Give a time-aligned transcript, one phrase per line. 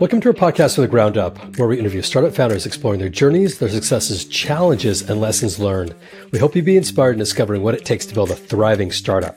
[0.00, 3.10] Welcome to our podcast from the ground up, where we interview startup founders exploring their
[3.10, 5.94] journeys, their successes, challenges, and lessons learned.
[6.32, 9.36] We hope you be inspired in discovering what it takes to build a thriving startup.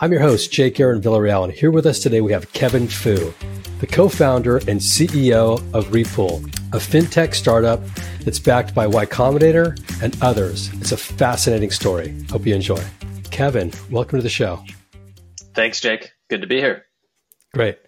[0.00, 3.32] I'm your host, Jake Aaron Villarreal, and here with us today we have Kevin Fu,
[3.78, 6.44] the co-founder and CEO of Repool,
[6.74, 7.80] a fintech startup
[8.24, 10.70] that's backed by Y Combinator and others.
[10.80, 12.20] It's a fascinating story.
[12.30, 12.82] Hope you enjoy.
[13.30, 14.64] Kevin, welcome to the show.
[15.54, 16.10] Thanks, Jake.
[16.28, 16.86] Good to be here.
[17.52, 17.78] Great.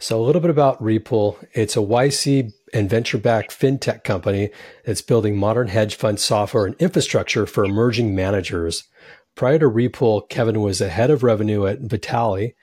[0.00, 1.36] So, a little bit about Repool.
[1.52, 4.50] It's a YC and venture backed fintech company
[4.84, 8.84] that's building modern hedge fund software and infrastructure for emerging managers.
[9.36, 12.54] Prior to Repool, Kevin was a head of revenue at Vitali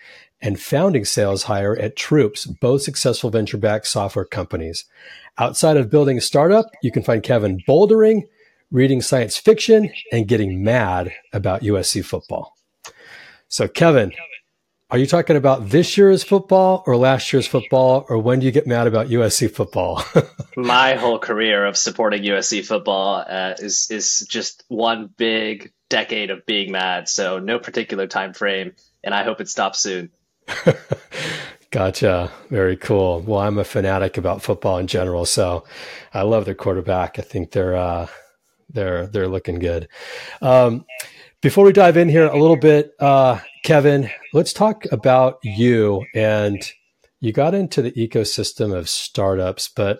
[0.42, 4.86] and founding sales hire at Troops, both successful venture backed software companies.
[5.38, 8.24] Outside of building a startup, you can find Kevin bouldering,
[8.70, 12.56] reading science fiction, and getting mad about USC football.
[13.48, 14.12] So, Kevin,
[14.92, 18.52] are you talking about this year's football or last year's football, or when do you
[18.52, 20.04] get mad about USC football?
[20.58, 26.46] My whole career of supporting USC football uh, is is just one big decade of
[26.48, 27.08] being mad.
[27.08, 28.74] So no particular time frame,
[29.04, 30.10] and I hope it stops soon.
[31.72, 32.32] gotcha.
[32.50, 33.22] Very cool.
[33.22, 35.66] Well, I'm a fanatic about football in general, so
[36.16, 37.20] I love their quarterback.
[37.20, 38.08] I think they're uh,
[38.70, 39.88] they're they're looking good.
[40.42, 40.86] Um,
[41.42, 46.06] before we dive in here a little bit, uh, Kevin, let's talk about you.
[46.14, 46.62] And
[47.22, 50.00] you got into the ecosystem of startups, but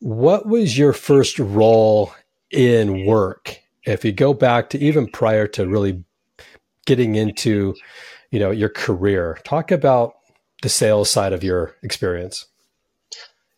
[0.00, 2.12] what was your first role
[2.50, 3.60] in work?
[3.84, 6.02] If you go back to even prior to really
[6.86, 7.74] getting into,
[8.30, 10.14] you know, your career, talk about
[10.62, 12.46] the sales side of your experience.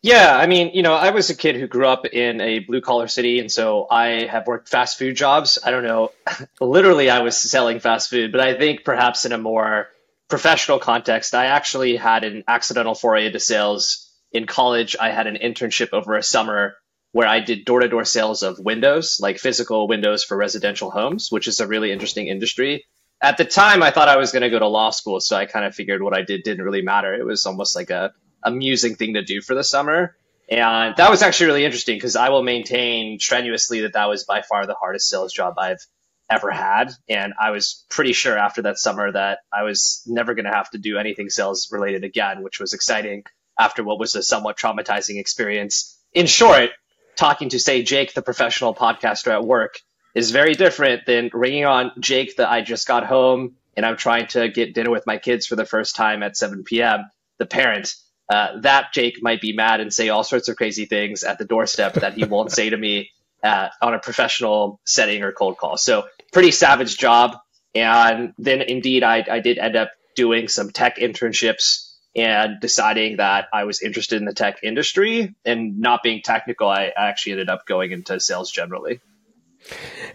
[0.07, 2.79] Yeah, I mean, you know, I was a kid who grew up in a blue
[2.79, 5.59] collar city, and so I have worked fast food jobs.
[5.61, 6.13] I don't know,
[6.61, 9.89] literally, I was selling fast food, but I think perhaps in a more
[10.29, 14.95] professional context, I actually had an accidental foray into sales in college.
[14.97, 16.77] I had an internship over a summer
[17.11, 21.27] where I did door to door sales of windows, like physical windows for residential homes,
[21.33, 22.85] which is a really interesting industry.
[23.21, 25.47] At the time, I thought I was going to go to law school, so I
[25.47, 27.13] kind of figured what I did didn't really matter.
[27.13, 30.15] It was almost like a amusing thing to do for the summer.
[30.49, 34.41] And that was actually really interesting because I will maintain strenuously that that was by
[34.41, 35.85] far the hardest sales job I've
[36.29, 36.93] ever had.
[37.09, 40.69] And I was pretty sure after that summer that I was never going to have
[40.71, 43.23] to do anything sales related again, which was exciting
[43.59, 45.97] after what was a somewhat traumatizing experience.
[46.13, 46.69] In short,
[47.15, 49.79] talking to, say, Jake, the professional podcaster at work,
[50.15, 54.27] is very different than ringing on Jake that I just got home and I'm trying
[54.27, 57.93] to get dinner with my kids for the first time at 7 p.m., the parent
[58.29, 61.45] uh, that Jake might be mad and say all sorts of crazy things at the
[61.45, 63.11] doorstep that he won't say to me
[63.43, 65.77] uh, on a professional setting or cold call.
[65.77, 67.37] So pretty savage job.
[67.73, 73.47] And then indeed, I, I did end up doing some tech internships and deciding that
[73.53, 77.67] I was interested in the tech industry and not being technical, I actually ended up
[77.67, 78.99] going into sales generally.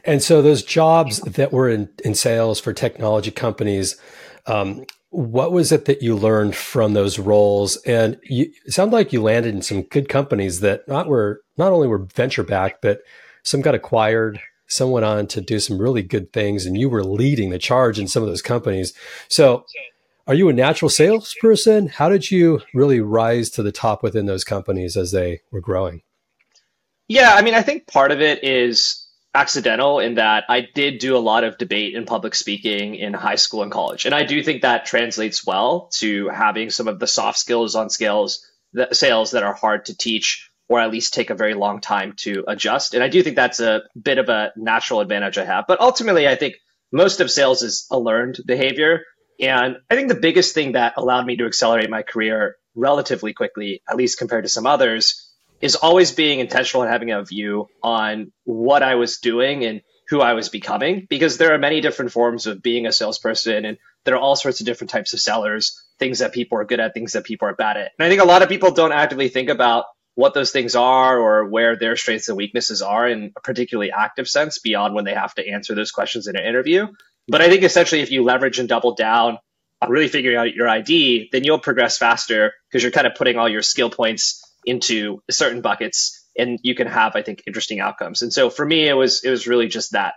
[0.04, 3.96] And so those jobs that were in, in sales for technology companies,
[4.46, 7.76] um, what was it that you learned from those roles?
[7.78, 11.70] And you, it sounded like you landed in some good companies that not were not
[11.70, 13.02] only were venture backed, but
[13.42, 14.40] some got acquired.
[14.68, 17.98] Some went on to do some really good things, and you were leading the charge
[17.98, 18.94] in some of those companies.
[19.28, 19.66] So,
[20.26, 21.88] are you a natural salesperson?
[21.88, 26.00] How did you really rise to the top within those companies as they were growing?
[27.06, 29.01] Yeah, I mean, I think part of it is
[29.34, 33.36] accidental in that I did do a lot of debate and public speaking in high
[33.36, 34.04] school and college.
[34.04, 37.88] And I do think that translates well to having some of the soft skills on
[37.88, 41.80] scales that sales that are hard to teach or at least take a very long
[41.80, 42.94] time to adjust.
[42.94, 45.64] And I do think that's a bit of a natural advantage I have.
[45.66, 46.54] But ultimately, I think
[46.90, 49.02] most of sales is a learned behavior.
[49.40, 53.82] And I think the biggest thing that allowed me to accelerate my career relatively quickly,
[53.88, 55.21] at least compared to some others,
[55.62, 60.20] is always being intentional and having a view on what I was doing and who
[60.20, 64.16] I was becoming, because there are many different forms of being a salesperson, and there
[64.16, 67.12] are all sorts of different types of sellers, things that people are good at, things
[67.12, 67.92] that people are bad at.
[67.98, 69.84] And I think a lot of people don't actively think about
[70.14, 74.28] what those things are or where their strengths and weaknesses are in a particularly active
[74.28, 76.88] sense beyond when they have to answer those questions in an interview.
[77.28, 79.38] But I think essentially if you leverage and double down
[79.80, 83.38] on really figuring out your ID, then you'll progress faster because you're kind of putting
[83.38, 88.22] all your skill points into certain buckets and you can have i think interesting outcomes.
[88.22, 90.14] And so for me it was it was really just that.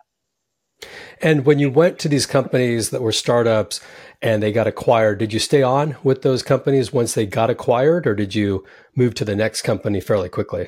[1.22, 3.80] And when you went to these companies that were startups
[4.22, 8.08] and they got acquired did you stay on with those companies once they got acquired
[8.08, 8.66] or did you
[8.96, 10.68] move to the next company fairly quickly?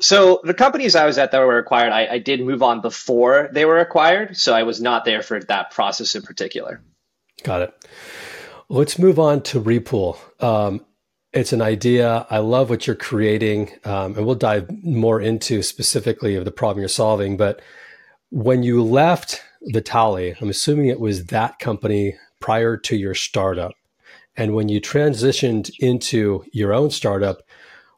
[0.00, 3.50] So the companies i was at that were acquired I, I did move on before
[3.52, 6.82] they were acquired so i was not there for that process in particular.
[7.42, 7.86] Got it.
[8.68, 10.16] Let's move on to Repool.
[10.42, 10.84] Um,
[11.32, 12.26] it's an idea.
[12.30, 16.80] I love what you're creating, um, and we'll dive more into specifically of the problem
[16.80, 17.36] you're solving.
[17.36, 17.62] But
[18.30, 23.72] when you left Vitali, I'm assuming it was that company prior to your startup.
[24.36, 27.42] And when you transitioned into your own startup,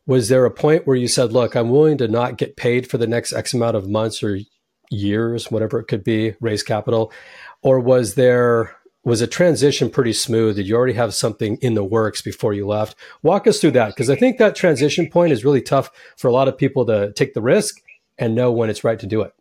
[0.07, 2.99] was there a point where you said, look, I'm willing to not get paid for
[2.99, 4.39] the next X amount of months or
[4.91, 7.11] years, whatever it could be, raise capital?
[7.63, 10.57] Or was there was a transition pretty smooth?
[10.57, 12.97] Did you already have something in the works before you left?
[13.23, 16.33] Walk us through that because I think that transition point is really tough for a
[16.33, 17.83] lot of people to take the risk
[18.19, 19.35] and know when it's right to do it.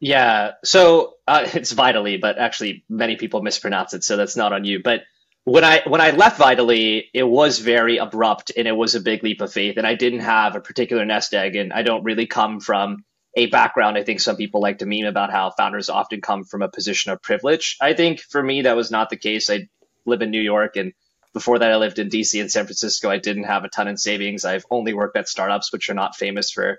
[0.00, 4.64] Yeah, so uh, it's Vitally, but actually many people mispronounce it, so that's not on
[4.64, 4.82] you.
[4.82, 5.02] But
[5.44, 9.22] when I when I left Vitally, it was very abrupt and it was a big
[9.22, 12.26] leap of faith, and I didn't have a particular nest egg, and I don't really
[12.26, 13.04] come from
[13.36, 13.96] a background.
[13.96, 17.12] I think some people like to meme about how founders often come from a position
[17.12, 17.76] of privilege.
[17.80, 19.50] I think for me that was not the case.
[19.50, 19.68] I
[20.06, 20.92] live in New York, and
[21.32, 23.08] before that I lived in DC and San Francisco.
[23.08, 24.44] I didn't have a ton in savings.
[24.44, 26.78] I've only worked at startups, which are not famous for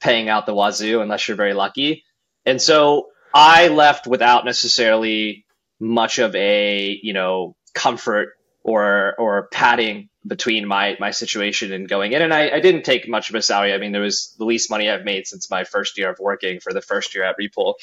[0.00, 2.04] paying out the wazoo unless you're very lucky.
[2.44, 5.46] And so I left without necessarily
[5.78, 8.30] much of a, you know, comfort
[8.64, 12.22] or or padding between my my situation and going in.
[12.22, 13.74] And I, I didn't take much of a salary.
[13.74, 16.60] I mean, there was the least money I've made since my first year of working
[16.60, 17.74] for the first year at Repool.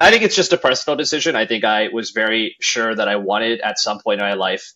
[0.00, 1.36] I think it's just a personal decision.
[1.36, 4.72] I think I was very sure that I wanted at some point in my life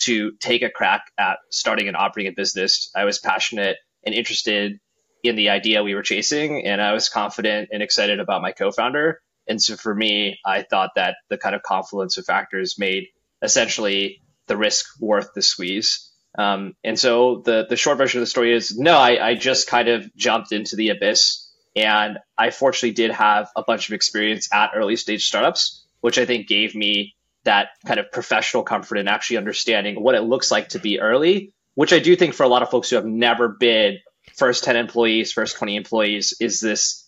[0.00, 2.90] to take a crack at starting and operating a business.
[2.96, 4.80] I was passionate and interested
[5.22, 9.20] in the idea we were chasing, and I was confident and excited about my co-founder.
[9.46, 13.08] And so for me, I thought that the kind of confluence of factors made
[13.42, 16.11] essentially the risk worth the squeeze.
[16.38, 19.68] Um, and so the the short version of the story is no, I, I just
[19.68, 24.48] kind of jumped into the abyss, and I fortunately did have a bunch of experience
[24.52, 27.14] at early stage startups, which I think gave me
[27.44, 31.52] that kind of professional comfort in actually understanding what it looks like to be early,
[31.74, 33.98] which I do think for a lot of folks who have never been
[34.36, 37.06] first 10 employees, first 20 employees is this,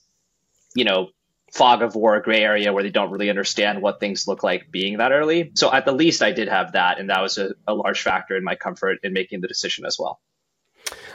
[0.75, 1.09] you know,
[1.55, 4.99] fog of war gray area where they don't really understand what things look like being
[4.99, 5.53] that early.
[5.55, 8.37] So at the least I did have that and that was a, a large factor
[8.37, 10.21] in my comfort in making the decision as well.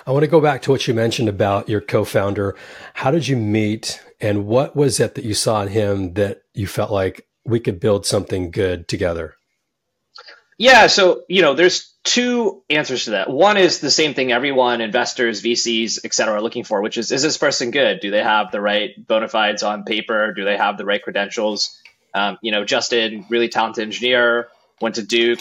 [0.07, 2.55] I want to go back to what you mentioned about your co-founder.
[2.93, 6.67] How did you meet and what was it that you saw in him that you
[6.67, 9.35] felt like we could build something good together?
[10.59, 13.29] Yeah, so you know, there's two answers to that.
[13.29, 17.13] One is the same thing everyone, investors, VCs, et cetera, are looking for, which is
[17.13, 18.01] is this person good?
[18.01, 20.33] Do they have the right bona fides on paper?
[20.33, 21.79] Do they have the right credentials?
[22.13, 24.49] Um, you know, Justin, really talented engineer,
[24.81, 25.39] went to Duke,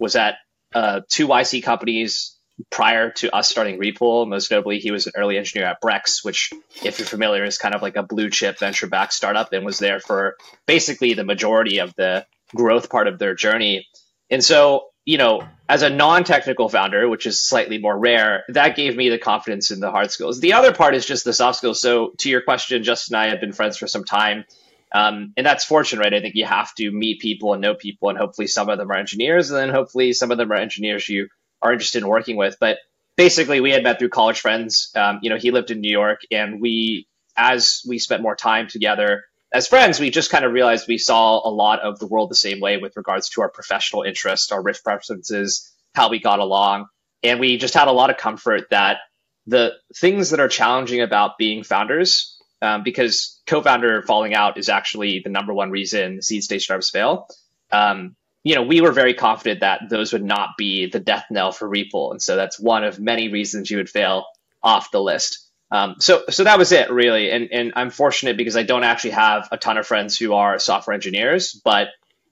[0.00, 0.34] was at
[0.74, 2.36] uh, two YC companies
[2.70, 4.26] prior to us starting Repool.
[4.26, 6.50] Most notably, he was an early engineer at Brex, which,
[6.84, 9.78] if you're familiar, is kind of like a blue chip venture backed startup and was
[9.78, 10.36] there for
[10.66, 12.26] basically the majority of the
[12.56, 13.86] growth part of their journey.
[14.30, 18.96] And so, you know, as a non-technical founder, which is slightly more rare, that gave
[18.96, 20.40] me the confidence in the hard skills.
[20.40, 21.80] The other part is just the soft skills.
[21.80, 24.44] So to your question, Justin and I have been friends for some time.
[24.92, 26.14] Um, and that's fortunate, right?
[26.14, 28.90] I think you have to meet people and know people, and hopefully some of them
[28.90, 31.28] are engineers, and then hopefully some of them are engineers you
[31.62, 32.56] are interested in working with.
[32.58, 32.78] But
[33.16, 34.90] basically, we had met through college friends.
[34.96, 37.06] Um, you know, he lived in New York, and we,
[37.36, 41.46] as we spent more time together, as friends, we just kind of realized we saw
[41.46, 44.62] a lot of the world the same way with regards to our professional interests, our
[44.62, 46.86] risk preferences, how we got along.
[47.22, 48.98] And we just had a lot of comfort that
[49.46, 55.20] the things that are challenging about being founders, um, because co-founder falling out is actually
[55.24, 57.26] the number one reason seed stage startups fail.
[57.72, 61.52] Um, you know, we were very confident that those would not be the death knell
[61.52, 62.12] for Repool.
[62.12, 64.24] And so that's one of many reasons you would fail
[64.62, 65.49] off the list.
[65.70, 67.30] Um, so, so that was it really.
[67.30, 70.58] And, and I'm fortunate because I don't actually have a ton of friends who are
[70.58, 71.88] software engineers, but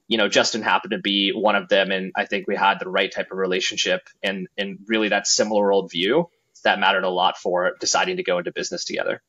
[0.07, 1.91] you know, Justin happened to be one of them.
[1.91, 5.67] And I think we had the right type of relationship and, and really that similar
[5.67, 6.27] worldview
[6.63, 9.21] that mattered a lot for deciding to go into business together.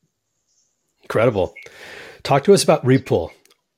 [1.02, 1.55] Incredible.
[2.23, 3.31] Talk to us about Repool.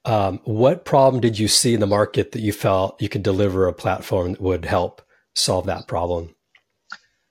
[0.04, 3.66] Um, what problem did you see in the market that you felt you could deliver
[3.66, 5.02] a platform that would help
[5.34, 6.34] solve that problem?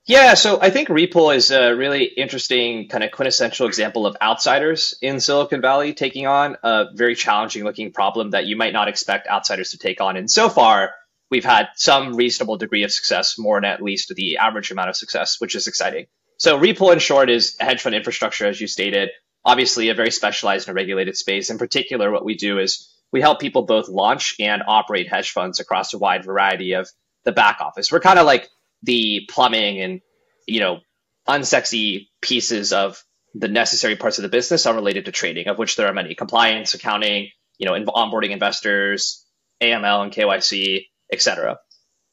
[0.08, 4.96] Yeah, so I think Repool is a really interesting kind of quintessential example of outsiders
[5.00, 9.27] in Silicon Valley taking on a very challenging looking problem that you might not expect
[9.27, 10.17] outsiders to take on.
[10.17, 10.93] And so far,
[11.29, 14.96] we've had some reasonable degree of success, more than at least the average amount of
[14.96, 16.08] success, which is exciting.
[16.38, 19.10] So Repool in short is a hedge fund infrastructure, as you stated,
[19.46, 21.51] obviously a very specialized and regulated space.
[21.51, 25.60] In particular, what we do is we help people both launch and operate hedge funds
[25.60, 26.89] across a wide variety of
[27.24, 27.91] the back office.
[27.91, 28.50] We're kind of like
[28.84, 30.02] the plumbing and
[30.48, 30.80] you know
[31.28, 33.04] unsexy pieces of
[33.36, 36.16] the necessary parts of the business are related to trading, of which there are many:
[36.16, 39.26] compliance, accounting, you know, onboarding investors,
[39.62, 41.60] AML and KYC, etc.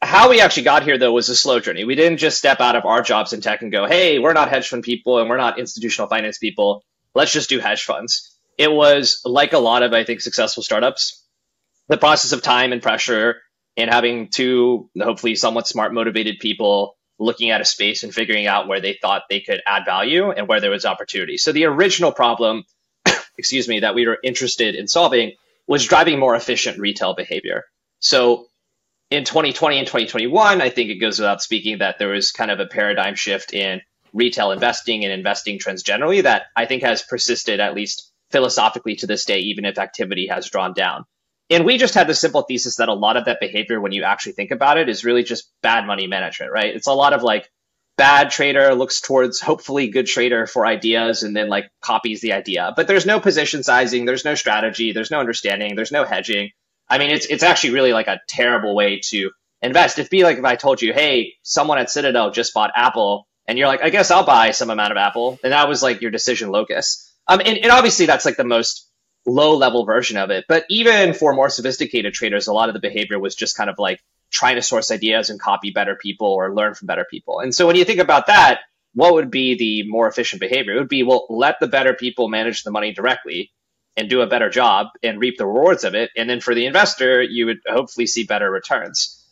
[0.02, 1.84] how we actually got here though was a slow journey.
[1.84, 4.50] We didn't just step out of our jobs in tech and go, "Hey, we're not
[4.50, 6.84] hedge fund people and we're not institutional finance people.
[7.14, 11.24] Let's just do hedge funds." It was like a lot of I think successful startups,
[11.88, 13.42] the process of time and pressure
[13.78, 18.68] and having two hopefully somewhat smart motivated people looking at a space and figuring out
[18.68, 21.38] where they thought they could add value and where there was opportunity.
[21.38, 22.64] So the original problem,
[23.38, 25.32] excuse me, that we were interested in solving
[25.66, 27.64] was driving more efficient retail behavior.
[28.00, 28.46] So
[29.10, 32.60] in 2020 and 2021, I think it goes without speaking that there was kind of
[32.60, 33.80] a paradigm shift in
[34.12, 39.06] retail investing and investing trends generally that I think has persisted at least philosophically to
[39.06, 41.04] this day, even if activity has drawn down.
[41.50, 44.02] And we just had the simple thesis that a lot of that behavior, when you
[44.04, 46.74] actually think about it, is really just bad money management, right?
[46.74, 47.48] It's a lot of like
[47.96, 52.72] bad trader looks towards hopefully good trader for ideas and then like copies the idea.
[52.76, 56.50] But there's no position sizing, there's no strategy, there's no understanding, there's no hedging.
[56.88, 59.98] I mean, it's it's actually really like a terrible way to invest.
[59.98, 63.58] It'd be like if I told you, hey, someone at Citadel just bought Apple, and
[63.58, 66.10] you're like, I guess I'll buy some amount of Apple, and that was like your
[66.10, 67.04] decision locus.
[67.26, 68.87] Um, and, and obviously that's like the most
[69.28, 70.46] low level version of it.
[70.48, 73.78] But even for more sophisticated traders, a lot of the behavior was just kind of
[73.78, 77.40] like trying to source ideas and copy better people or learn from better people.
[77.40, 78.60] And so when you think about that,
[78.94, 80.74] what would be the more efficient behavior?
[80.74, 83.52] It would be, well, let the better people manage the money directly
[83.96, 86.10] and do a better job and reap the rewards of it.
[86.16, 89.24] And then for the investor, you would hopefully see better returns.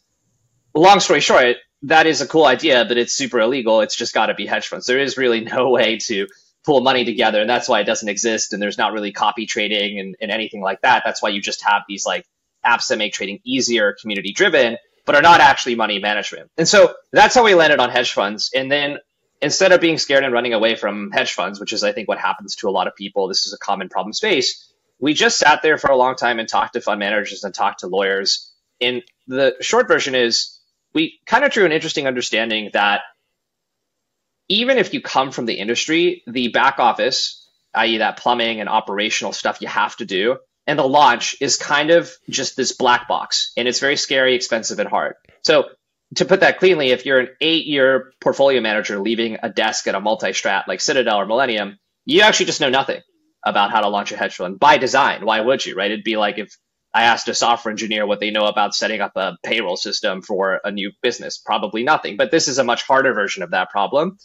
[0.74, 3.80] Long story short, that is a cool idea, but it's super illegal.
[3.80, 4.86] It's just got to be hedge funds.
[4.86, 6.26] There is really no way to
[6.66, 8.52] pull money together, and that's why it doesn't exist.
[8.52, 11.02] And there's not really copy trading and, and anything like that.
[11.04, 12.26] That's why you just have these like
[12.66, 16.50] apps that make trading easier, community driven, but are not actually money management.
[16.58, 18.50] And so that's how we landed on hedge funds.
[18.54, 18.99] And then
[19.40, 22.18] instead of being scared and running away from hedge funds, which is, I think, what
[22.18, 24.73] happens to a lot of people, this is a common problem space.
[24.99, 27.80] We just sat there for a long time and talked to fund managers and talked
[27.80, 28.52] to lawyers.
[28.80, 30.58] And the short version is
[30.94, 33.02] we kind of drew an interesting understanding that
[34.48, 39.32] even if you come from the industry, the back office, i.e., that plumbing and operational
[39.32, 43.52] stuff you have to do, and the launch is kind of just this black box.
[43.56, 45.14] And it's very scary, expensive, and hard.
[45.42, 45.66] So
[46.16, 49.94] to put that cleanly, if you're an eight year portfolio manager leaving a desk at
[49.94, 53.00] a multi strat like Citadel or Millennium, you actually just know nothing
[53.44, 55.24] about how to launch a hedge fund by design.
[55.24, 55.90] Why would you, right?
[55.90, 56.56] It'd be like if
[56.92, 60.60] I asked a software engineer what they know about setting up a payroll system for
[60.64, 61.38] a new business.
[61.38, 62.16] Probably nothing.
[62.16, 64.16] But this is a much harder version of that problem.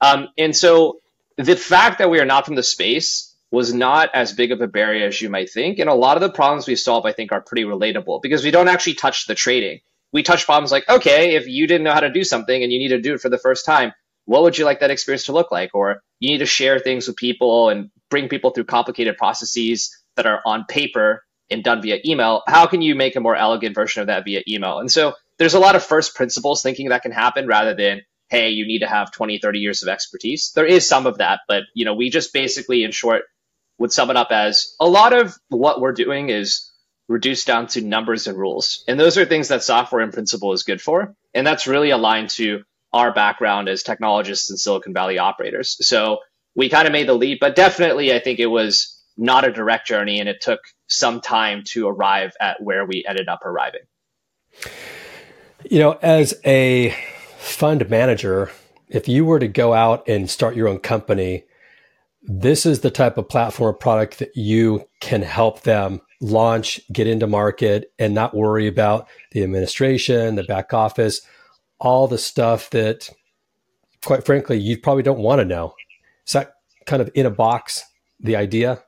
[0.00, 1.00] Um, and so
[1.36, 4.66] the fact that we are not from the space was not as big of a
[4.68, 5.78] barrier as you might think.
[5.78, 8.50] And a lot of the problems we solve, I think, are pretty relatable because we
[8.50, 9.80] don't actually touch the trading
[10.12, 12.78] we touch problems like, okay, if you didn't know how to do something and you
[12.78, 13.92] need to do it for the first time,
[14.24, 15.74] what would you like that experience to look like?
[15.74, 20.26] Or you need to share things with people and bring people through complicated processes that
[20.26, 22.42] are on paper and done via email.
[22.46, 24.78] How can you make a more elegant version of that via email?
[24.78, 28.50] And so there's a lot of first principles thinking that can happen rather than, hey,
[28.50, 30.52] you need to have 20, 30 years of expertise.
[30.54, 33.24] There is some of that, but you know, we just basically in short
[33.78, 36.70] would sum it up as a lot of what we're doing is
[37.08, 38.84] reduced down to numbers and rules.
[38.86, 41.14] And those are things that software in principle is good for.
[41.32, 45.76] And that's really aligned to our background as technologists and Silicon Valley operators.
[45.86, 46.18] So
[46.54, 49.86] we kind of made the leap, but definitely I think it was not a direct
[49.86, 53.82] journey and it took some time to arrive at where we ended up arriving.
[55.68, 56.96] You know, as a
[57.48, 58.50] fund manager,
[58.88, 61.44] if you were to go out and start your own company,
[62.22, 67.06] this is the type of platform or product that you can help them launch, get
[67.06, 71.22] into market, and not worry about the administration, the back office,
[71.78, 73.08] all the stuff that,
[74.04, 75.74] quite frankly, you probably don't want to know.
[76.26, 76.54] Is that
[76.86, 77.84] kind of in a box
[78.20, 78.82] the idea?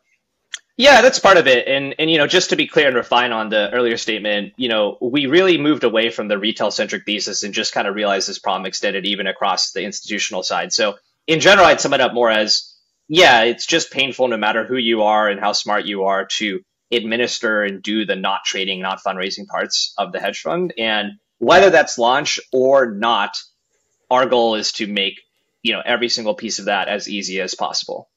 [0.80, 1.68] Yeah, that's part of it.
[1.68, 4.70] And and you know, just to be clear and refine on the earlier statement, you
[4.70, 8.26] know, we really moved away from the retail centric thesis and just kind of realized
[8.26, 10.72] this problem extended even across the institutional side.
[10.72, 10.96] So
[11.26, 12.75] in general, I'd sum it up more as
[13.08, 16.60] yeah, it's just painful no matter who you are and how smart you are to
[16.90, 20.72] administer and do the not trading, not fundraising parts of the hedge fund.
[20.78, 23.37] And whether that's launch or not,
[24.10, 25.20] our goal is to make
[25.62, 28.08] you know every single piece of that as easy as possible.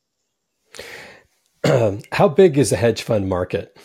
[2.11, 3.77] How big is the hedge fund market?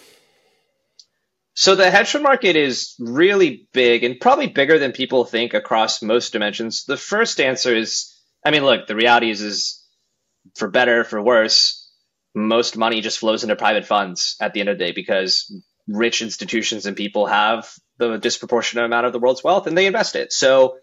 [1.54, 6.02] So the hedge fund market is really big and probably bigger than people think across
[6.02, 6.84] most dimensions.
[6.84, 9.84] The first answer is, I mean, look, the reality is, is
[10.56, 11.90] for better, for worse,
[12.34, 15.52] most money just flows into private funds at the end of the day because
[15.88, 20.14] rich institutions and people have the disproportionate amount of the world's wealth and they invest
[20.14, 20.32] it.
[20.32, 20.76] So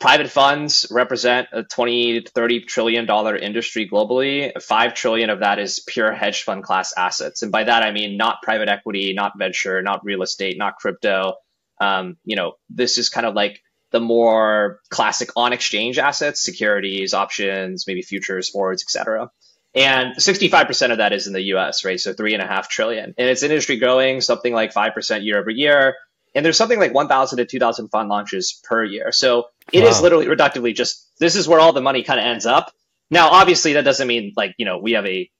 [0.00, 4.52] private funds represent a 20 to 30 trillion dollar industry globally.
[4.62, 7.42] 5 trillion of that is pure hedge fund class assets.
[7.42, 11.34] And by that I mean not private equity, not venture, not real estate, not crypto,
[11.80, 17.14] Um, you know, this is kind of like the more classic on exchange assets, securities,
[17.14, 19.30] options, maybe futures, forwards, etc.
[19.74, 22.00] And 65% of that is in the US, right?
[22.00, 23.14] So three and a half trillion.
[23.18, 25.96] And it's industry growing something like 5% year over year.
[26.34, 29.12] And there's something like 1,000 to 2,000 fund launches per year.
[29.12, 29.88] So it wow.
[29.88, 32.72] is literally reductively just this is where all the money kind of ends up.
[33.10, 35.30] Now, obviously, that doesn't mean like, you know, we have a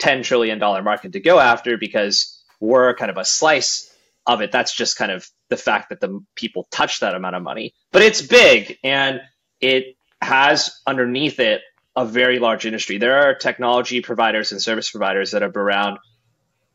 [0.00, 3.92] $10 trillion market to go after because we're kind of a slice
[4.26, 4.52] of it.
[4.52, 7.74] That's just kind of the fact that the people touch that amount of money.
[7.92, 9.20] But it's big and
[9.60, 11.62] it has underneath it
[11.94, 12.98] a very large industry.
[12.98, 15.98] There are technology providers and service providers that have been around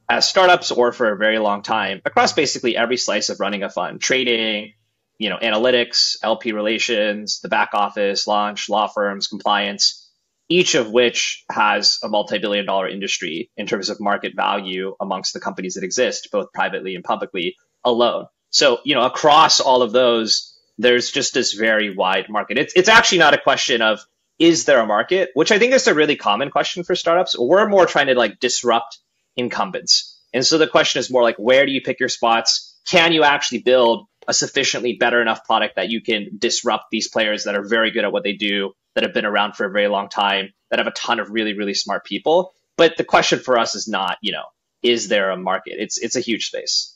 [0.10, 3.70] as startups or for a very long time across basically every slice of running a
[3.70, 4.74] fund, trading,
[5.22, 10.10] you know, analytics, LP relations, the back office, launch, law firms, compliance,
[10.50, 15.40] each of which has a multi-billion dollar industry in terms of market value amongst the
[15.40, 18.26] companies that exist, both privately and publicly alone.
[18.50, 22.58] So, you know, across all of those, there's just this very wide market.
[22.58, 24.00] It's, it's actually not a question of
[24.40, 25.30] is there a market?
[25.36, 27.38] Which I think is a really common question for startups.
[27.38, 28.98] We're more trying to like disrupt
[29.38, 30.20] incumbents.
[30.34, 32.76] And so the question is more like, where do you pick your spots?
[32.88, 37.46] Can you actually build a sufficiently better enough product that you can disrupt these players
[37.46, 39.88] that are very good at what they do, that have been around for a very
[39.88, 42.54] long time, that have a ton of really, really smart people?
[42.78, 44.46] But the question for us is not, you know,
[44.84, 45.76] is there a market?
[45.78, 46.96] It's it's a huge space.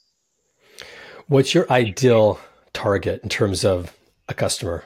[1.27, 2.39] What's your ideal
[2.73, 3.95] target in terms of
[4.27, 4.83] a customer?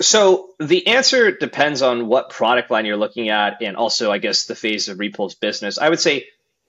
[0.00, 4.46] So the answer depends on what product line you're looking at, and also, I guess,
[4.46, 5.78] the phase of Repool's business.
[5.78, 6.26] I would say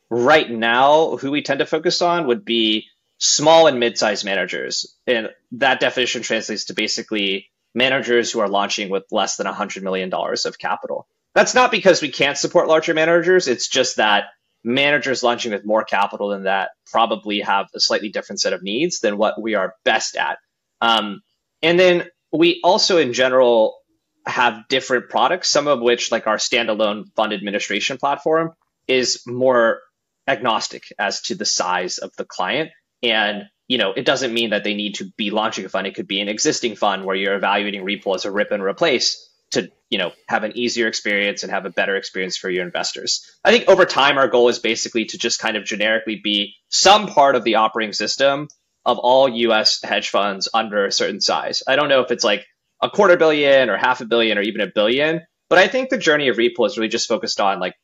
[0.10, 2.88] right now, who we tend to focus on would be
[3.19, 9.03] small and mid-sized managers, and that definition translates to basically managers who are launching with
[9.11, 11.07] less than $100 million of capital.
[11.35, 13.47] That's not because we can't support larger managers.
[13.47, 14.25] It's just that
[14.63, 18.99] managers launching with more capital than that probably have a slightly different set of needs
[18.99, 20.39] than what we are best at.
[20.81, 21.21] Um,
[21.61, 23.77] and then we also, in general,
[24.25, 28.53] have different products, some of which, like our standalone fund administration platform,
[28.87, 29.81] is more
[30.27, 32.72] agnostic as to the size of the client.
[33.03, 35.85] And you know, it doesn't mean that they need to be launching a fund.
[35.85, 39.29] It could be an existing fund where you're evaluating Repool as a rip and replace
[39.51, 43.29] to, you know, have an easier experience and have a better experience for your investors.
[43.46, 47.07] I think over time, our goal is basically to just kind of generically be some
[47.07, 48.48] part of the operating system
[48.85, 51.62] of all US hedge funds under a certain size.
[51.68, 52.48] I don't know if it's like
[52.81, 55.98] a quarter billion or half a billion or even a billion, but I think the
[55.98, 57.75] journey of Repool is really just focused on like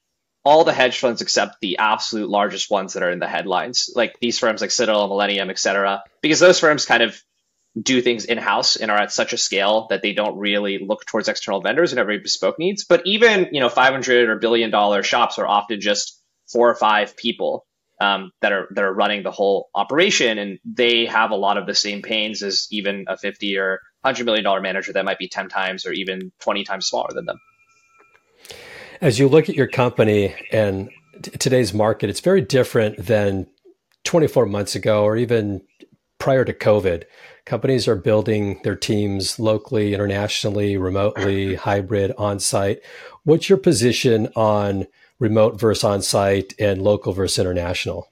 [0.46, 4.16] all the hedge funds except the absolute largest ones that are in the headlines, like
[4.22, 7.20] these firms like Citadel, Millennium, et cetera, because those firms kind of
[7.82, 11.04] do things in house and are at such a scale that they don't really look
[11.06, 12.86] towards external vendors and every bespoke needs.
[12.86, 17.18] But even you know, 500 or billion dollar shops are often just four or five
[17.18, 17.66] people
[18.00, 21.66] um, that are that are running the whole operation, and they have a lot of
[21.66, 25.28] the same pains as even a 50 or 100 million dollar manager that might be
[25.28, 27.40] 10 times or even 20 times smaller than them.
[29.02, 30.90] As you look at your company and
[31.22, 33.48] t- today's market, it's very different than
[34.04, 35.62] 24 months ago or even
[36.18, 37.04] prior to COVID.
[37.46, 42.80] Companies are building their teams locally, internationally, remotely, hybrid, on site.
[43.24, 44.88] What's your position on
[45.20, 48.08] remote versus on site and local versus international?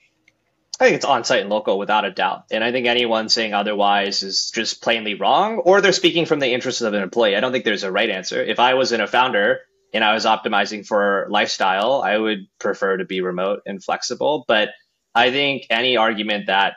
[0.79, 2.45] I think it's on site and local without a doubt.
[2.51, 6.53] And I think anyone saying otherwise is just plainly wrong or they're speaking from the
[6.53, 7.35] interests of an employee.
[7.35, 8.43] I don't think there's a right answer.
[8.43, 9.61] If I was in a founder
[9.93, 14.45] and I was optimizing for lifestyle, I would prefer to be remote and flexible.
[14.47, 14.69] But
[15.13, 16.75] I think any argument that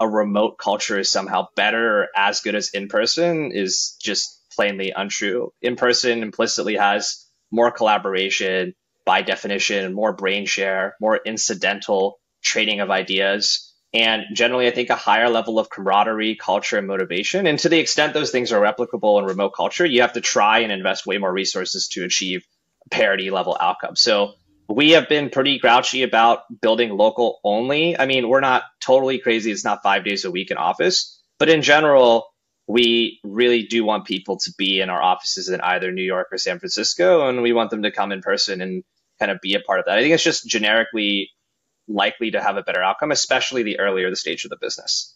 [0.00, 4.92] a remote culture is somehow better or as good as in person is just plainly
[4.94, 5.52] untrue.
[5.62, 8.74] In person implicitly has more collaboration
[9.06, 14.94] by definition, more brain share, more incidental trading of ideas and generally i think a
[14.96, 19.18] higher level of camaraderie culture and motivation and to the extent those things are replicable
[19.18, 22.44] in remote culture you have to try and invest way more resources to achieve
[22.90, 23.96] parity level outcome.
[23.96, 24.34] So
[24.68, 27.98] we have been pretty grouchy about building local only.
[27.98, 29.50] I mean, we're not totally crazy.
[29.50, 32.26] It's not five days a week in office, but in general,
[32.66, 36.36] we really do want people to be in our offices in either New York or
[36.36, 38.84] San Francisco, and we want them to come in person and
[39.18, 39.98] kind of be a part of that.
[39.98, 41.30] I think it's just generically
[41.88, 45.14] likely to have a better outcome, especially the earlier the stage of the business.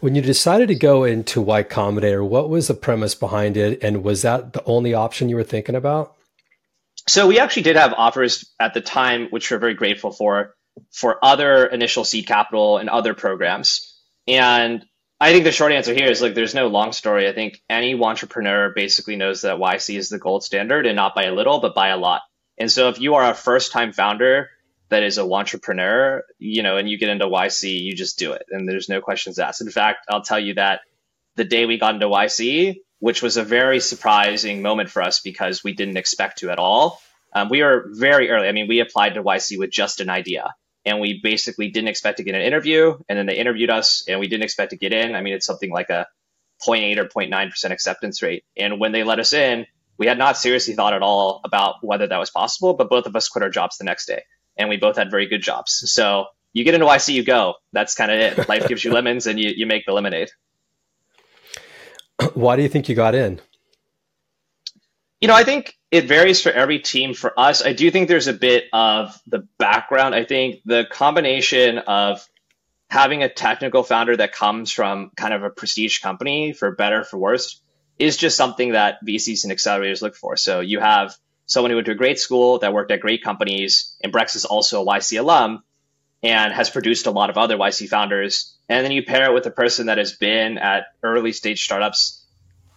[0.00, 3.82] When you decided to go into Y Combinator, what was the premise behind it?
[3.82, 6.15] And was that the only option you were thinking about?
[7.08, 10.54] So we actually did have offers at the time, which we're very grateful for,
[10.92, 13.96] for other initial seed capital and other programs.
[14.26, 14.84] And
[15.20, 17.28] I think the short answer here is like there's no long story.
[17.28, 21.24] I think any entrepreneur basically knows that YC is the gold standard and not by
[21.24, 22.22] a little, but by a lot.
[22.58, 24.50] And so if you are a first time founder
[24.88, 28.46] that is a entrepreneur, you know, and you get into YC, you just do it,
[28.50, 29.60] and there's no questions asked.
[29.60, 30.80] In fact, I'll tell you that
[31.34, 35.62] the day we got into YC, which was a very surprising moment for us because
[35.64, 37.00] we didn't expect to at all.
[37.34, 38.48] Um, we were very early.
[38.48, 40.54] I mean, we applied to YC with just an idea,
[40.84, 44.20] and we basically didn't expect to get an interview, and then they interviewed us, and
[44.20, 45.14] we didn't expect to get in.
[45.14, 46.06] I mean, it's something like a
[46.66, 49.66] 0.8 or 0.9 percent acceptance rate, and when they let us in,
[49.98, 52.74] we had not seriously thought at all about whether that was possible.
[52.74, 54.22] But both of us quit our jobs the next day,
[54.56, 55.82] and we both had very good jobs.
[55.92, 57.54] So you get into YC, you go.
[57.72, 58.48] That's kind of it.
[58.48, 60.30] Life gives you lemons, and you you make the lemonade.
[62.34, 63.40] Why do you think you got in?
[65.20, 67.14] You know, I think it varies for every team.
[67.14, 70.14] For us, I do think there's a bit of the background.
[70.14, 72.26] I think the combination of
[72.88, 77.18] having a technical founder that comes from kind of a prestige company, for better for
[77.18, 77.60] worse,
[77.98, 80.36] is just something that VCs and accelerators look for.
[80.36, 83.96] So you have someone who went to a great school that worked at great companies,
[84.02, 85.62] and Brex is also a YC alum
[86.26, 88.52] and has produced a lot of other YC founders.
[88.68, 92.24] And then you pair it with a person that has been at early stage startups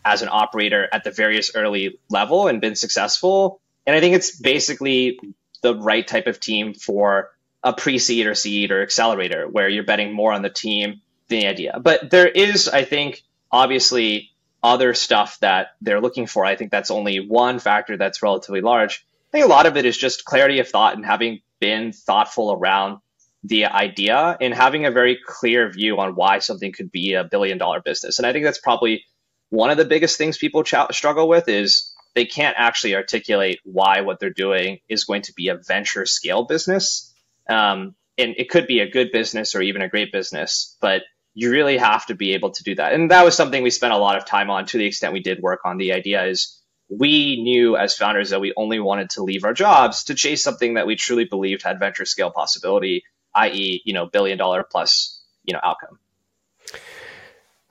[0.06, 3.60] as an operator at the various early level and been successful.
[3.88, 5.20] And I think it's basically
[5.64, 7.32] the right type of team for
[7.64, 11.48] a pre-seed or seed or accelerator where you're betting more on the team than the
[11.48, 11.80] idea.
[11.82, 14.30] But there is, I think, obviously
[14.62, 16.46] other stuff that they're looking for.
[16.46, 19.04] I think that's only one factor that's relatively large.
[19.30, 22.52] I think a lot of it is just clarity of thought and having been thoughtful
[22.52, 23.00] around
[23.44, 27.58] the idea and having a very clear view on why something could be a billion
[27.58, 28.20] dollar business.
[28.20, 29.04] And I think that's probably
[29.50, 34.02] one of the biggest things people ch- struggle with is they can't actually articulate why
[34.02, 37.14] what they're doing is going to be a venture scale business.
[37.50, 41.52] Um, and it could be a good business or even a great business, but you
[41.52, 42.94] really have to be able to do that.
[42.94, 45.22] And that was something we spent a lot of time on to the extent we
[45.22, 49.24] did work on the idea is we knew as founders that we only wanted to
[49.24, 53.04] leave our jobs to chase something that we truly believed had venture scale possibility
[53.36, 56.00] i.e., you know, billion dollar plus, you know, outcome.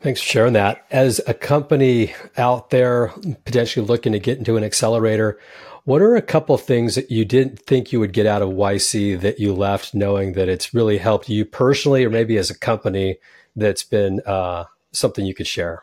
[0.00, 0.86] Thanks for sharing that.
[0.90, 3.08] As a company out there
[3.44, 5.40] potentially looking to get into an accelerator,
[5.84, 9.20] what are a couple things that you didn't think you would get out of YC
[9.20, 13.18] that you left knowing that it's really helped you personally or maybe as a company
[13.56, 15.82] that's been uh, something you could share?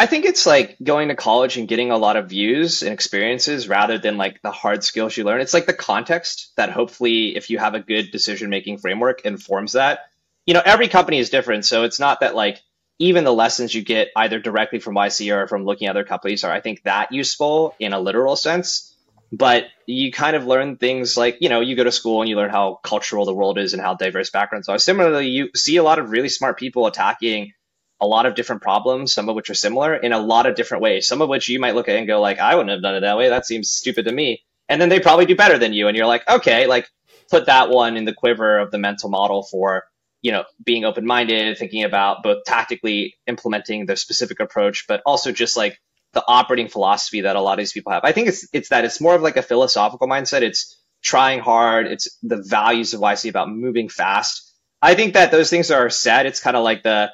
[0.00, 3.68] I think it's like going to college and getting a lot of views and experiences
[3.68, 5.42] rather than like the hard skills you learn.
[5.42, 9.72] It's like the context that hopefully, if you have a good decision making framework, informs
[9.72, 10.06] that.
[10.46, 11.66] You know, every company is different.
[11.66, 12.62] So it's not that like
[12.98, 16.44] even the lessons you get either directly from YC or from looking at other companies
[16.44, 18.96] are, I think, that useful in a literal sense.
[19.30, 22.36] But you kind of learn things like, you know, you go to school and you
[22.36, 24.78] learn how cultural the world is and how diverse backgrounds are.
[24.78, 27.52] Similarly, you see a lot of really smart people attacking
[28.00, 30.82] a lot of different problems, some of which are similar in a lot of different
[30.82, 32.94] ways, some of which you might look at and go like, I wouldn't have done
[32.94, 33.28] it that way.
[33.28, 34.42] That seems stupid to me.
[34.68, 35.88] And then they probably do better than you.
[35.88, 36.88] And you're like, okay, like
[37.30, 39.84] put that one in the quiver of the mental model for,
[40.22, 45.32] you know, being open minded, thinking about both tactically implementing the specific approach, but also
[45.32, 45.78] just like
[46.12, 48.04] the operating philosophy that a lot of these people have.
[48.04, 50.42] I think it's, it's that it's more of like a philosophical mindset.
[50.42, 51.86] It's trying hard.
[51.86, 54.46] It's the values of YC about moving fast.
[54.82, 56.26] I think that those things are said.
[56.26, 57.10] It's kind of like the,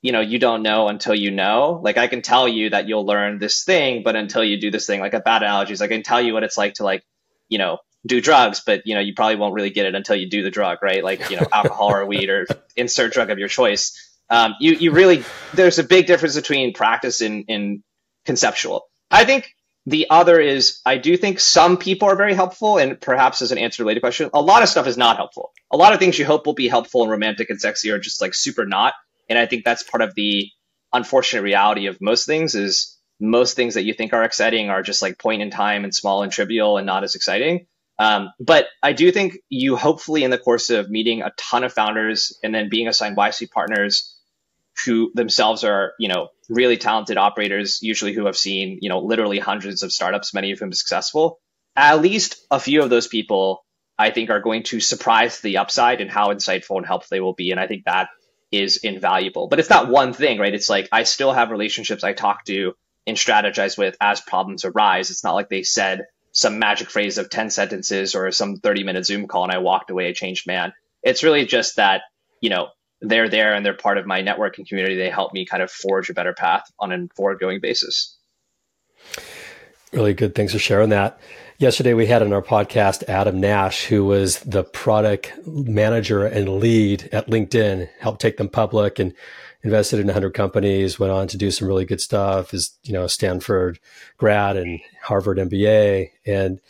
[0.00, 1.80] you know, you don't know until you know.
[1.82, 4.86] Like I can tell you that you'll learn this thing, but until you do this
[4.86, 7.04] thing, like a bad analogy is I can tell you what it's like to like,
[7.48, 10.30] you know, do drugs, but you know, you probably won't really get it until you
[10.30, 11.02] do the drug, right?
[11.02, 14.16] Like, you know, alcohol or weed or insert drug of your choice.
[14.30, 17.82] Um, you, you really, there's a big difference between practice and, and
[18.24, 18.84] conceptual.
[19.10, 19.54] I think
[19.86, 23.58] the other is I do think some people are very helpful, and perhaps as an
[23.58, 25.50] answer related question, a lot of stuff is not helpful.
[25.70, 28.20] A lot of things you hope will be helpful and romantic and sexy are just
[28.20, 28.92] like super not.
[29.28, 30.50] And I think that's part of the
[30.92, 35.02] unfortunate reality of most things is most things that you think are exciting are just
[35.02, 37.66] like point in time and small and trivial and not as exciting.
[37.98, 41.72] Um, but I do think you hopefully in the course of meeting a ton of
[41.72, 44.14] founders and then being assigned YC partners
[44.84, 49.40] who themselves are, you know, really talented operators, usually who have seen, you know, literally
[49.40, 51.40] hundreds of startups, many of whom successful.
[51.74, 53.64] At least a few of those people
[53.98, 57.34] I think are going to surprise the upside and how insightful and helpful they will
[57.34, 57.50] be.
[57.50, 58.08] And I think that
[58.50, 59.48] is invaluable.
[59.48, 60.54] But it's not one thing, right?
[60.54, 62.74] It's like I still have relationships I talk to
[63.06, 65.10] and strategize with as problems arise.
[65.10, 69.06] It's not like they said some magic phrase of 10 sentences or some 30 minute
[69.06, 70.72] Zoom call and I walked away a changed man.
[71.02, 72.02] It's really just that,
[72.40, 72.68] you know,
[73.00, 74.96] they're there and they're part of my networking community.
[74.96, 78.16] They help me kind of forge a better path on a forward going basis.
[79.92, 80.34] Really good.
[80.34, 81.20] Thanks for sharing that.
[81.60, 87.08] Yesterday, we had on our podcast Adam Nash, who was the product manager and lead
[87.10, 89.12] at LinkedIn, helped take them public and
[89.64, 93.08] invested in 100 companies, went on to do some really good stuff, is, you know,
[93.08, 93.80] Stanford
[94.18, 96.10] grad and Harvard MBA.
[96.24, 96.60] And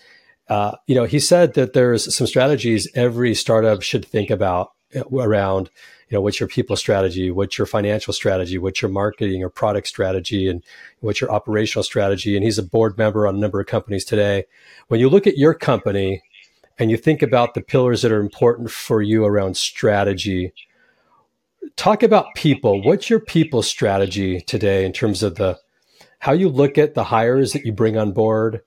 [0.48, 5.03] Uh, you know, he said that there's some strategies every startup should think about uh,
[5.12, 5.68] around,
[6.08, 9.86] you know, what's your people strategy, what's your financial strategy, what's your marketing or product
[9.86, 10.64] strategy, and
[11.00, 12.34] what's your operational strategy.
[12.34, 14.44] And he's a board member on a number of companies today.
[14.88, 16.22] When you look at your company
[16.78, 20.52] and you think about the pillars that are important for you around strategy,
[21.76, 22.82] talk about people.
[22.82, 25.58] What's your people strategy today in terms of the
[26.20, 28.62] how you look at the hires that you bring on board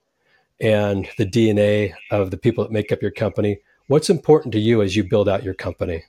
[0.62, 3.60] and the DNA of the people that make up your company?
[3.88, 6.04] What's important to you as you build out your company?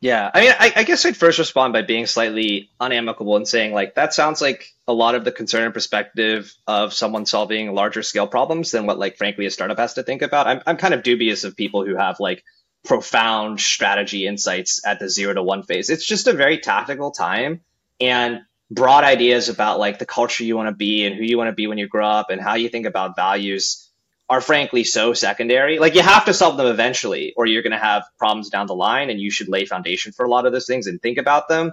[0.00, 3.72] Yeah, I mean, I, I, guess I'd first respond by being slightly unamicable and saying,
[3.72, 8.04] like, that sounds like a lot of the concern and perspective of someone solving larger
[8.04, 10.46] scale problems than what, like, frankly, a startup has to think about.
[10.46, 12.44] I'm, I'm kind of dubious of people who have, like,
[12.84, 15.90] profound strategy insights at the zero to one phase.
[15.90, 17.62] It's just a very tactical time.
[18.00, 21.48] And broad ideas about, like, the culture you want to be and who you want
[21.48, 23.87] to be when you grow up and how you think about values
[24.30, 25.78] are frankly so secondary.
[25.78, 28.74] Like you have to solve them eventually, or you're going to have problems down the
[28.74, 31.48] line, and you should lay foundation for a lot of those things and think about
[31.48, 31.72] them.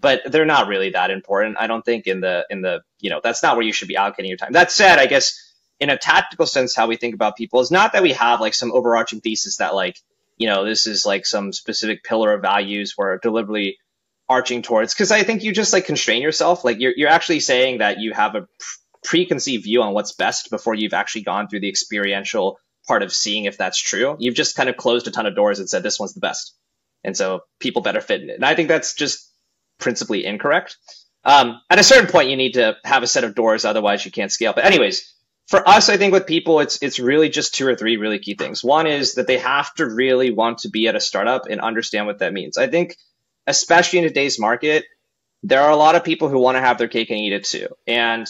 [0.00, 2.06] But they're not really that important, I don't think.
[2.06, 4.52] In the in the you know that's not where you should be allocating your time.
[4.52, 5.42] That said, I guess
[5.80, 8.54] in a tactical sense, how we think about people is not that we have like
[8.54, 9.98] some overarching thesis that like
[10.36, 13.78] you know this is like some specific pillar of values we're deliberately
[14.28, 14.94] arching towards.
[14.94, 16.64] Because I think you just like constrain yourself.
[16.64, 18.46] Like you're you're actually saying that you have a
[19.06, 23.44] preconceived view on what's best before you've actually gone through the experiential part of seeing
[23.44, 24.16] if that's true.
[24.18, 26.54] You've just kind of closed a ton of doors and said this one's the best.
[27.04, 28.34] And so people better fit in it.
[28.34, 29.32] And I think that's just
[29.78, 30.76] principally incorrect.
[31.24, 34.10] Um, at a certain point, you need to have a set of doors, otherwise you
[34.10, 34.52] can't scale.
[34.52, 35.12] But anyways,
[35.48, 38.34] for us, I think with people, it's it's really just two or three really key
[38.34, 38.64] things.
[38.64, 42.06] One is that they have to really want to be at a startup and understand
[42.06, 42.58] what that means.
[42.58, 42.96] I think,
[43.46, 44.84] especially in today's market,
[45.42, 47.44] there are a lot of people who want to have their cake and eat it
[47.44, 47.68] too.
[47.86, 48.26] And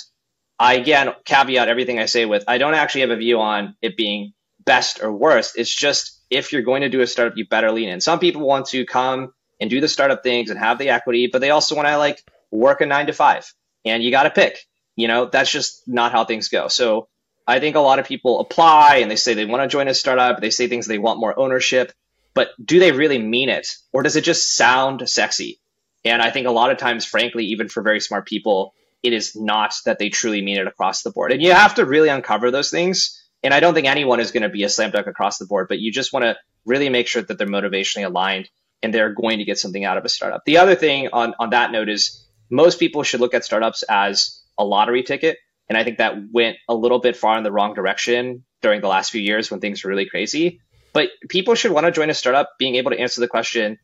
[0.58, 3.96] I again caveat everything I say with I don't actually have a view on it
[3.96, 4.32] being
[4.64, 5.58] best or worst.
[5.58, 8.00] It's just if you're going to do a startup, you better lean in.
[8.00, 11.40] Some people want to come and do the startup things and have the equity, but
[11.40, 13.50] they also want to like work a nine to five.
[13.84, 14.58] And you got to pick.
[14.96, 16.68] You know, that's just not how things go.
[16.68, 17.08] So
[17.46, 19.94] I think a lot of people apply and they say they want to join a
[19.94, 20.40] startup.
[20.40, 21.92] They say things they want more ownership,
[22.34, 23.68] but do they really mean it?
[23.92, 25.60] Or does it just sound sexy?
[26.04, 28.74] And I think a lot of times, frankly, even for very smart people,
[29.06, 31.32] it is not that they truly mean it across the board.
[31.32, 33.22] And you have to really uncover those things.
[33.42, 35.68] And I don't think anyone is going to be a slam dunk across the board,
[35.68, 38.50] but you just want to really make sure that they're motivationally aligned
[38.82, 40.42] and they're going to get something out of a startup.
[40.44, 44.42] The other thing on, on that note is most people should look at startups as
[44.58, 45.38] a lottery ticket.
[45.68, 48.88] And I think that went a little bit far in the wrong direction during the
[48.88, 50.60] last few years when things were really crazy.
[50.92, 53.78] But people should want to join a startup being able to answer the question,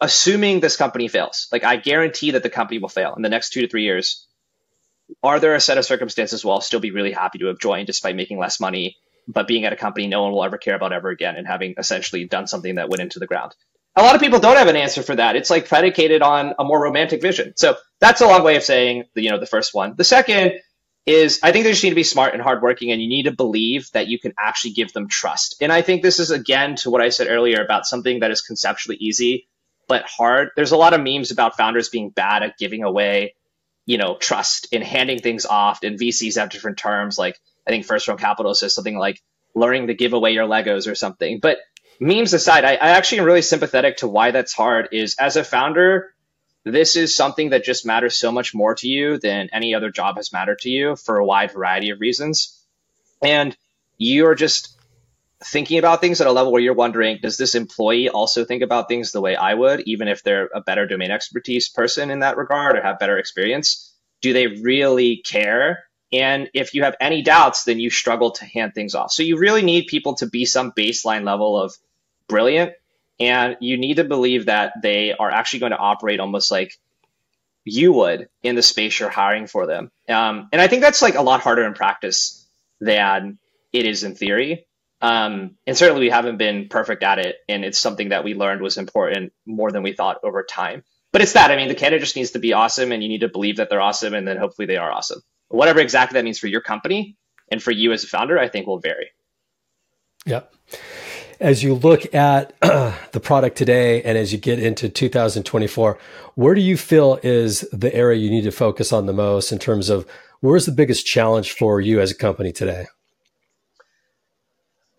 [0.00, 1.48] assuming this company fails.
[1.52, 4.26] Like I guarantee that the company will fail in the next two to three years
[5.22, 7.86] are there a set of circumstances where I'll still be really happy to have joined
[7.86, 8.96] despite making less money,
[9.28, 11.74] but being at a company no one will ever care about ever again and having
[11.78, 13.54] essentially done something that went into the ground?
[13.94, 15.36] A lot of people don't have an answer for that.
[15.36, 17.52] It's like predicated on a more romantic vision.
[17.56, 19.94] So that's a long way of saying, the, you know, the first one.
[19.96, 20.52] The second
[21.04, 23.32] is I think they just need to be smart and hardworking, and you need to
[23.32, 25.56] believe that you can actually give them trust.
[25.60, 28.40] And I think this is again to what I said earlier about something that is
[28.40, 29.48] conceptually easy
[29.88, 30.50] but hard.
[30.56, 33.34] There's a lot of memes about founders being bad at giving away
[33.86, 35.82] you know, trust in handing things off.
[35.82, 37.18] And VCs have different terms.
[37.18, 39.20] Like I think First round Capital says something like
[39.54, 41.38] learning to give away your Legos or something.
[41.40, 41.58] But
[42.00, 44.88] memes aside, I, I actually am really sympathetic to why that's hard.
[44.92, 46.14] Is as a founder,
[46.64, 50.16] this is something that just matters so much more to you than any other job
[50.16, 52.58] has mattered to you for a wide variety of reasons.
[53.22, 53.56] And
[53.98, 54.71] you're just
[55.44, 58.88] thinking about things at a level where you're wondering, does this employee also think about
[58.88, 62.36] things the way I would, even if they're a better domain expertise person in that
[62.36, 63.92] regard or have better experience?
[64.20, 65.84] Do they really care?
[66.12, 69.12] And if you have any doubts, then you struggle to hand things off.
[69.12, 71.74] So you really need people to be some baseline level of
[72.28, 72.72] brilliant.
[73.18, 76.78] And you need to believe that they are actually going to operate almost like
[77.64, 79.90] you would in the space you're hiring for them.
[80.08, 82.46] Um, and I think that's like a lot harder in practice
[82.80, 83.38] than
[83.72, 84.66] it is in theory.
[85.02, 87.36] Um, and certainly we haven't been perfect at it.
[87.48, 90.84] And it's something that we learned was important more than we thought over time.
[91.12, 91.50] But it's that.
[91.50, 93.68] I mean, the candidate just needs to be awesome and you need to believe that
[93.68, 95.20] they're awesome and then hopefully they are awesome.
[95.48, 97.18] Whatever exactly that means for your company
[97.50, 99.10] and for you as a founder, I think will vary.
[100.24, 100.54] Yep.
[101.40, 105.98] As you look at uh, the product today and as you get into 2024,
[106.36, 109.58] where do you feel is the area you need to focus on the most in
[109.58, 110.06] terms of
[110.40, 112.86] where's the biggest challenge for you as a company today?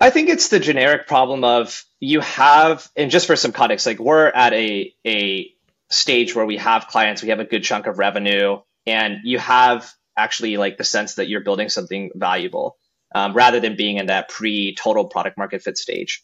[0.04, 4.00] I think it's the generic problem of you have, and just for some context, like
[4.00, 5.52] we're at a a
[5.92, 9.92] stage where we have clients, we have a good chunk of revenue, and you have
[10.18, 12.78] actually like the sense that you're building something valuable.
[13.16, 16.24] um, rather than being in that pre total product market fit stage.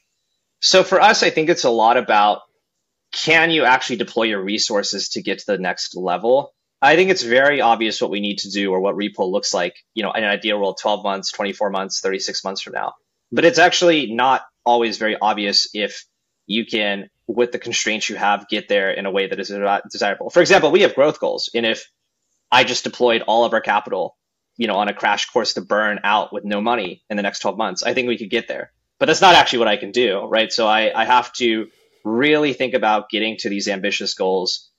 [0.61, 2.41] So for us, I think it's a lot about
[3.13, 6.53] can you actually deploy your resources to get to the next level?
[6.81, 9.75] I think it's very obvious what we need to do or what Repool looks like,
[9.95, 12.93] you know, in an ideal world, 12 months, 24 months, 36 months from now.
[13.31, 16.05] But it's actually not always very obvious if
[16.47, 19.51] you can, with the constraints you have, get there in a way that is
[19.91, 20.29] desirable.
[20.29, 21.49] For example, we have growth goals.
[21.53, 21.89] And if
[22.51, 24.17] I just deployed all of our capital,
[24.57, 27.39] you know, on a crash course to burn out with no money in the next
[27.39, 28.71] 12 months, I think we could get there.
[28.99, 30.51] But that's not actually what I can do, right?
[30.51, 31.67] So I, I have to
[32.03, 34.69] really think about getting to these ambitious goals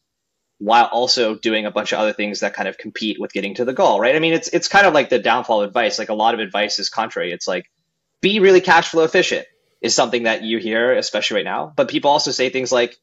[0.59, 3.65] while also doing a bunch of other things that kind of compete with getting to
[3.65, 4.15] the goal, right?
[4.15, 5.99] I mean, it's it's kind of like the downfall of advice.
[5.99, 7.33] Like a lot of advice is contrary.
[7.33, 7.71] It's like
[8.21, 9.47] be really cash flow efficient
[9.81, 11.73] is something that you hear, especially right now.
[11.75, 12.97] But people also say things like,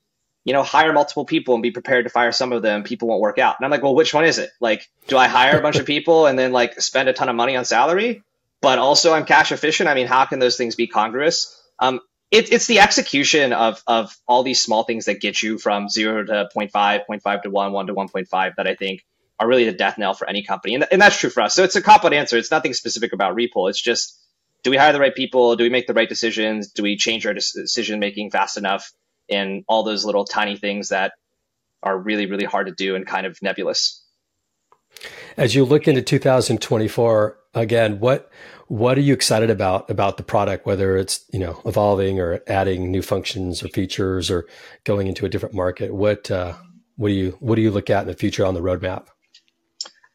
[0.43, 2.84] you know, hire multiple people and be prepared to fire some of them.
[2.84, 3.56] People won't work out.
[3.60, 4.51] And I'm like, well, which one is it?
[4.62, 7.36] Like, do I hire a bunch of people and then like spend a ton of
[7.36, 8.23] money on salary,
[8.62, 9.89] but also I'm cash efficient?
[9.89, 11.62] I mean, how can those things be congruous?
[11.80, 11.99] Um,
[12.30, 16.23] it, it's the execution of, of all these small things that get you from zero
[16.23, 16.71] to 0.5,
[17.10, 19.06] 0.5 to one, one to 1.5 that I think
[19.39, 20.75] are really the death knell for any company.
[20.75, 21.53] And, and that's true for us.
[21.53, 22.38] So it's a cop out answer.
[22.38, 23.69] It's nothing specific about Repool.
[23.69, 24.19] It's just,
[24.63, 25.56] do we hire the right people?
[25.56, 26.72] Do we make the right decisions?
[26.72, 28.91] Do we change our decision making fast enough?
[29.30, 31.13] And all those little tiny things that
[31.84, 34.04] are really, really hard to do and kind of nebulous.
[35.36, 38.32] As you look into 2024, again, what
[38.67, 40.65] what are you excited about about the product?
[40.65, 44.48] Whether it's you know evolving or adding new functions or features or
[44.84, 46.54] going into a different market, what uh,
[46.96, 49.08] what do you what do you look at in the future on the roadmap?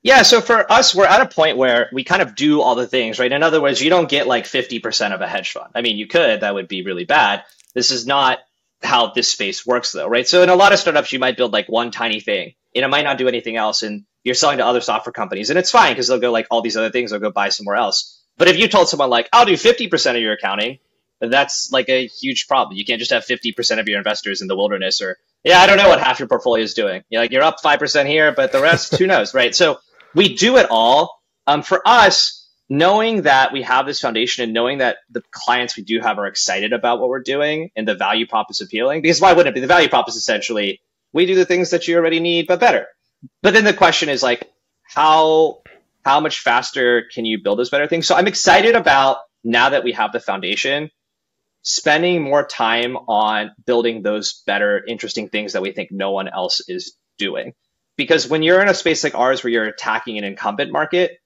[0.02, 2.88] Yeah, so for us, we're at a point where we kind of do all the
[2.88, 3.30] things, right?
[3.30, 5.70] In other words, you don't get like 50% of a hedge fund.
[5.76, 7.44] I mean, you could, that would be really bad.
[7.72, 8.40] This is not
[8.82, 10.26] how this space works though, right?
[10.26, 12.88] So in a lot of startups, you might build like one tiny thing and it
[12.88, 13.82] might not do anything else.
[13.84, 16.62] And you're selling to other software companies and it's fine because they'll go like all
[16.62, 18.20] these other things, they'll go buy somewhere else.
[18.38, 20.78] But if you told someone like, I'll do 50% of your accounting,
[21.20, 22.76] that's like a huge problem.
[22.76, 25.76] You can't just have 50% of your investors in the wilderness or, yeah, I don't
[25.76, 27.04] know what half your portfolio is doing.
[27.08, 29.54] You're like, you're up 5% here, but the rest, who knows, right?
[29.54, 29.78] So
[30.14, 31.20] we do it all.
[31.46, 35.82] Um, for us, knowing that we have this foundation and knowing that the clients we
[35.82, 39.20] do have are excited about what we're doing and the value prop is appealing, because
[39.20, 39.60] why wouldn't it be?
[39.60, 40.80] The value prop is essentially
[41.12, 42.86] we do the things that you already need, but better.
[43.42, 44.48] But then the question is like,
[44.84, 45.62] how
[46.04, 48.06] how much faster can you build those better things?
[48.06, 50.90] So I'm excited about now that we have the foundation,
[51.62, 56.62] spending more time on building those better, interesting things that we think no one else
[56.68, 57.52] is doing.
[57.96, 61.18] Because when you're in a space like ours where you're attacking an incumbent market,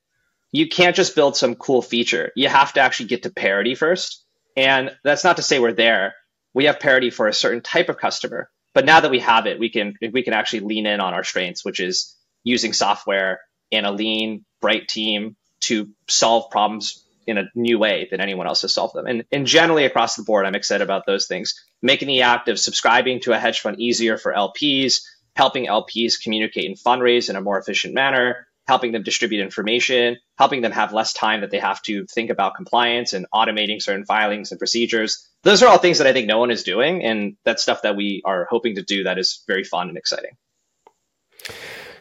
[0.52, 2.32] you can't just build some cool feature.
[2.34, 4.24] You have to actually get to parity first.
[4.56, 6.14] And that's not to say we're there.
[6.54, 8.50] We have parity for a certain type of customer.
[8.74, 11.24] But now that we have it, we can we can actually lean in on our
[11.24, 13.40] strengths, which is using software
[13.72, 18.62] and a lean, bright team to solve problems in a new way than anyone else
[18.62, 19.06] has solved them.
[19.06, 21.54] And, and generally across the board, I'm excited about those things.
[21.82, 25.00] Making the act of subscribing to a hedge fund easier for LPs,
[25.36, 30.62] helping LPs communicate and fundraise in a more efficient manner, helping them distribute information, helping
[30.62, 34.50] them have less time that they have to think about compliance and automating certain filings
[34.50, 35.28] and procedures.
[35.42, 37.04] Those are all things that I think no one is doing.
[37.04, 40.32] And that's stuff that we are hoping to do that is very fun and exciting.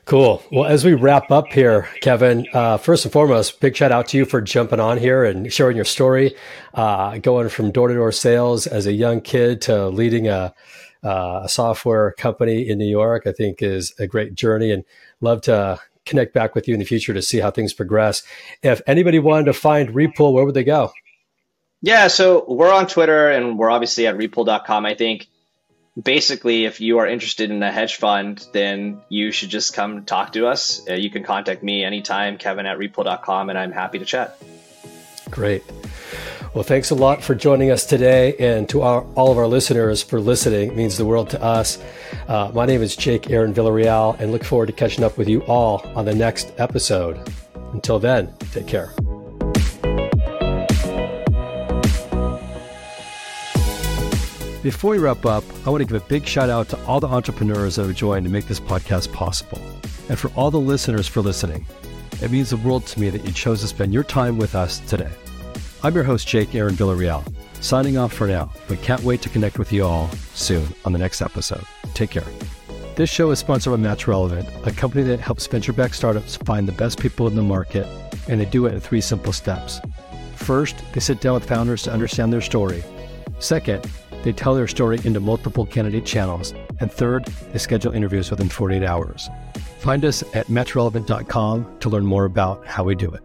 [0.06, 0.42] Cool.
[0.52, 4.18] Well, as we wrap up here, Kevin, uh, first and foremost, big shout out to
[4.18, 6.36] you for jumping on here and sharing your story,
[6.76, 10.54] uh, going from door to door sales as a young kid to leading a,
[11.06, 13.28] uh, a software company in New York.
[13.28, 14.84] I think is a great journey, and
[15.22, 18.24] love to connect back with you in the future to see how things progress.
[18.62, 20.92] If anybody wanted to find Repool, where would they go?
[21.82, 24.86] Yeah, so we're on Twitter and we're obviously at repool.com.
[24.86, 25.28] I think
[26.02, 30.34] basically, if you are interested in a hedge fund, then you should just come talk
[30.34, 30.82] to us.
[30.90, 34.38] Uh, you can contact me anytime, kevin at repool.com, and I'm happy to chat.
[35.30, 35.64] Great.
[36.56, 40.02] Well, thanks a lot for joining us today, and to our, all of our listeners
[40.02, 40.70] for listening.
[40.70, 41.78] It means the world to us.
[42.30, 45.42] Uh, my name is Jake Aaron Villarreal, and look forward to catching up with you
[45.48, 47.20] all on the next episode.
[47.74, 48.94] Until then, take care.
[54.64, 57.08] Before we wrap up, I want to give a big shout out to all the
[57.10, 59.60] entrepreneurs that have joined to make this podcast possible,
[60.08, 61.66] and for all the listeners for listening.
[62.22, 64.80] It means the world to me that you chose to spend your time with us
[64.80, 65.12] today.
[65.86, 67.24] I'm your host, Jake Aaron Villarreal,
[67.62, 70.98] signing off for now, but can't wait to connect with you all soon on the
[70.98, 71.64] next episode.
[71.94, 72.26] Take care.
[72.96, 76.68] This show is sponsored by Match Relevant, a company that helps venture backed startups find
[76.68, 77.86] the best people in the market,
[78.28, 79.80] and they do it in three simple steps.
[80.34, 82.84] First, they sit down with founders to understand their story.
[83.38, 83.88] Second,
[84.24, 86.56] they tell their story into multiple candidate channels.
[86.80, 89.30] And third, they schedule interviews within 48 hours.
[89.82, 93.22] Find us at matchrelevant.com to learn more about how we do it.